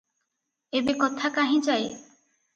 ଏବେ 0.79 0.95
କଥା 1.03 1.31
କାହିଁ 1.37 1.61
ଯାଏ? 1.69 1.87